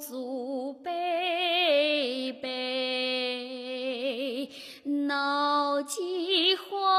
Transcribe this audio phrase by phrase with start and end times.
[0.00, 2.48] 祖辈辈
[4.84, 6.89] 闹饥荒